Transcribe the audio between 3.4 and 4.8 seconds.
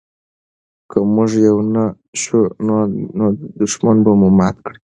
دښمن به مو مات کړي.